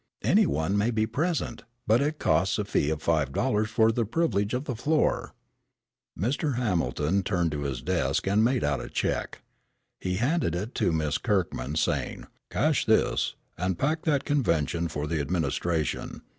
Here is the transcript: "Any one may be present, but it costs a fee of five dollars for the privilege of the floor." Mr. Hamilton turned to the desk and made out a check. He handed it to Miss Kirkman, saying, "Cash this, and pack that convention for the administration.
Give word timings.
"Any 0.23 0.47
one 0.47 0.79
may 0.79 0.89
be 0.89 1.05
present, 1.05 1.61
but 1.85 2.01
it 2.01 2.17
costs 2.17 2.57
a 2.57 2.65
fee 2.65 2.89
of 2.89 3.03
five 3.03 3.31
dollars 3.31 3.69
for 3.69 3.91
the 3.91 4.03
privilege 4.03 4.55
of 4.55 4.63
the 4.65 4.75
floor." 4.75 5.35
Mr. 6.17 6.55
Hamilton 6.55 7.21
turned 7.21 7.51
to 7.51 7.59
the 7.61 7.75
desk 7.81 8.25
and 8.25 8.43
made 8.43 8.63
out 8.63 8.81
a 8.81 8.89
check. 8.89 9.43
He 9.99 10.15
handed 10.15 10.55
it 10.55 10.73
to 10.73 10.91
Miss 10.91 11.19
Kirkman, 11.19 11.75
saying, 11.75 12.25
"Cash 12.49 12.85
this, 12.87 13.35
and 13.59 13.77
pack 13.77 14.01
that 14.05 14.25
convention 14.25 14.87
for 14.87 15.05
the 15.05 15.21
administration. 15.21 16.23